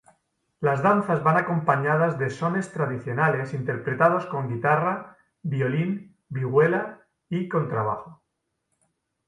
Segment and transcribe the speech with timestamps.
[0.61, 8.19] Las danzas van acompañadas de sones tradicionales interpretados con guitarra, violín, vihuela y contrabajo.